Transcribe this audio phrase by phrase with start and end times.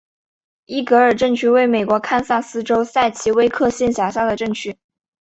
[0.65, 4.75] 伊格尔镇区为美国堪萨斯州塞奇威克县辖下的镇区。